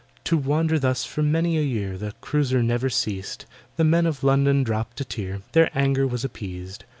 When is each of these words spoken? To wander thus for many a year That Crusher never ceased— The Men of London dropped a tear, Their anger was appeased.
To 0.23 0.35
wander 0.35 0.79
thus 0.79 1.05
for 1.05 1.21
many 1.21 1.59
a 1.59 1.61
year 1.61 1.95
That 1.95 2.21
Crusher 2.21 2.63
never 2.63 2.89
ceased— 2.89 3.45
The 3.75 3.83
Men 3.83 4.07
of 4.07 4.23
London 4.23 4.63
dropped 4.63 4.99
a 4.99 5.05
tear, 5.05 5.43
Their 5.51 5.69
anger 5.77 6.07
was 6.07 6.23
appeased. 6.25 6.85